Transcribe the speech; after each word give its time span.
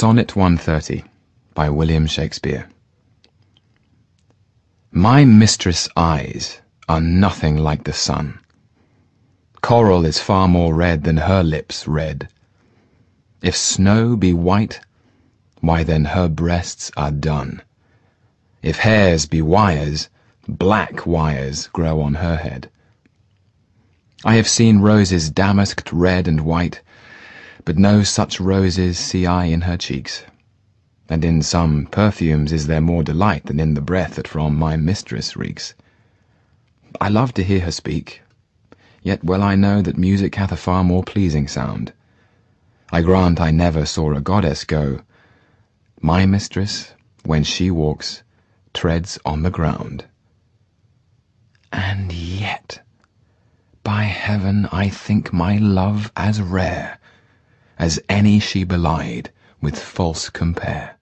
Sonnet 0.00 0.34
130 0.34 1.04
by 1.52 1.68
William 1.68 2.06
Shakespeare 2.06 2.70
My 4.90 5.26
mistress' 5.26 5.90
eyes 5.94 6.62
are 6.88 7.02
nothing 7.02 7.58
like 7.58 7.84
the 7.84 7.92
sun. 7.92 8.40
Coral 9.60 10.06
is 10.06 10.18
far 10.18 10.48
more 10.48 10.74
red 10.74 11.04
than 11.04 11.18
her 11.18 11.42
lips 11.42 11.86
red. 11.86 12.30
If 13.42 13.54
snow 13.54 14.16
be 14.16 14.32
white, 14.32 14.80
why 15.60 15.84
then 15.84 16.06
her 16.06 16.28
breasts 16.28 16.90
are 16.96 17.10
dun. 17.10 17.60
If 18.62 18.78
hairs 18.78 19.26
be 19.26 19.42
wires, 19.42 20.08
black 20.48 21.04
wires 21.04 21.66
grow 21.74 22.00
on 22.00 22.14
her 22.14 22.38
head. 22.38 22.70
I 24.24 24.36
have 24.36 24.48
seen 24.48 24.78
roses 24.78 25.28
damasked 25.28 25.92
red 25.92 26.26
and 26.26 26.40
white, 26.40 26.80
but 27.64 27.76
no 27.76 28.02
such 28.02 28.40
roses 28.40 28.98
see 28.98 29.26
I 29.26 29.44
in 29.46 29.62
her 29.62 29.76
cheeks. 29.76 30.24
And 31.08 31.24
in 31.24 31.42
some 31.42 31.86
perfumes 31.86 32.52
is 32.52 32.68
there 32.68 32.80
more 32.80 33.02
delight 33.02 33.46
than 33.46 33.60
in 33.60 33.74
the 33.74 33.80
breath 33.80 34.14
that 34.14 34.28
from 34.28 34.56
my 34.56 34.76
mistress 34.76 35.36
reeks. 35.36 35.74
I 37.00 37.08
love 37.08 37.34
to 37.34 37.44
hear 37.44 37.60
her 37.60 37.72
speak, 37.72 38.22
yet 39.02 39.24
well 39.24 39.42
I 39.42 39.56
know 39.56 39.82
that 39.82 39.98
music 39.98 40.36
hath 40.36 40.52
a 40.52 40.56
far 40.56 40.84
more 40.84 41.02
pleasing 41.02 41.48
sound. 41.48 41.92
I 42.92 43.02
grant 43.02 43.40
I 43.40 43.50
never 43.50 43.84
saw 43.84 44.14
a 44.14 44.20
goddess 44.20 44.64
go. 44.64 45.00
My 46.00 46.26
mistress, 46.26 46.92
when 47.24 47.44
she 47.44 47.70
walks, 47.70 48.22
treads 48.72 49.18
on 49.24 49.42
the 49.42 49.50
ground. 49.50 50.06
And 51.72 52.12
yet 52.12 52.80
by 53.82 54.04
heaven, 54.04 54.66
I 54.72 54.88
think 54.88 55.32
my 55.32 55.56
love 55.58 56.12
as 56.16 56.40
rare 56.40 56.98
As 57.80 57.98
any 58.10 58.40
she 58.40 58.64
belied 58.64 59.30
with 59.62 59.78
false 59.78 60.28
compare. 60.28 60.99